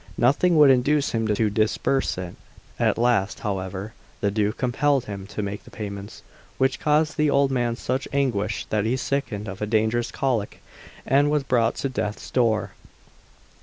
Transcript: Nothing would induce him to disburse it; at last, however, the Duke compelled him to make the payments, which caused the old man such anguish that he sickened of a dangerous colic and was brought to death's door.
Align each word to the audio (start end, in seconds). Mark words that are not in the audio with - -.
Nothing 0.17 0.57
would 0.57 0.71
induce 0.71 1.11
him 1.11 1.27
to 1.27 1.49
disburse 1.51 2.17
it; 2.17 2.33
at 2.79 2.97
last, 2.97 3.41
however, 3.41 3.93
the 4.19 4.31
Duke 4.31 4.57
compelled 4.57 5.05
him 5.05 5.27
to 5.27 5.43
make 5.43 5.63
the 5.63 5.69
payments, 5.69 6.23
which 6.57 6.79
caused 6.79 7.17
the 7.17 7.29
old 7.29 7.51
man 7.51 7.75
such 7.75 8.07
anguish 8.11 8.65
that 8.71 8.83
he 8.85 8.97
sickened 8.97 9.47
of 9.47 9.61
a 9.61 9.67
dangerous 9.67 10.09
colic 10.09 10.63
and 11.05 11.29
was 11.29 11.43
brought 11.43 11.75
to 11.75 11.89
death's 11.89 12.31
door. 12.31 12.71